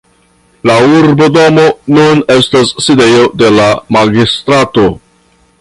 La 0.69 0.77
urbodomo 0.99 1.67
nun 1.97 2.25
estas 2.37 2.73
sidejo 2.87 3.23
de 3.43 3.55
la 3.61 3.71
magistrato. 3.99 4.91